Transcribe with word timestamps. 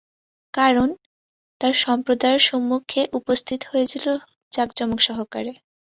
কারণ, 0.53 0.89
তার 1.61 1.73
সম্প্রদায়ের 1.83 2.41
সম্মুখে 2.49 3.01
উপস্থিত 3.19 3.61
হয়েছিল 3.71 4.05
জাঁকজমক 4.51 4.99
সহকারে। 5.07 5.53